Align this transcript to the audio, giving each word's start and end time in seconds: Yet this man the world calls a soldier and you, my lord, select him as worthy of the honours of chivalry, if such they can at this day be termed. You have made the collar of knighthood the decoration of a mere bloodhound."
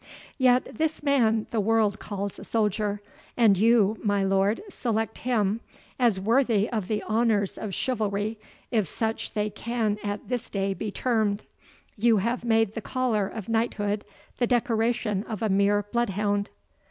Yet 0.39 0.65
this 0.79 1.03
man 1.03 1.45
the 1.51 1.59
world 1.59 1.99
calls 1.99 2.39
a 2.39 2.43
soldier 2.43 3.01
and 3.37 3.55
you, 3.55 3.99
my 4.03 4.23
lord, 4.23 4.63
select 4.67 5.19
him 5.19 5.61
as 5.99 6.19
worthy 6.19 6.67
of 6.67 6.87
the 6.87 7.03
honours 7.03 7.55
of 7.55 7.75
chivalry, 7.75 8.39
if 8.71 8.87
such 8.87 9.33
they 9.33 9.51
can 9.51 9.99
at 10.03 10.27
this 10.27 10.49
day 10.49 10.73
be 10.73 10.89
termed. 10.89 11.43
You 11.97 12.17
have 12.17 12.43
made 12.43 12.73
the 12.73 12.81
collar 12.81 13.27
of 13.27 13.47
knighthood 13.47 14.03
the 14.39 14.47
decoration 14.47 15.23
of 15.25 15.43
a 15.43 15.49
mere 15.49 15.83
bloodhound." 15.83 16.49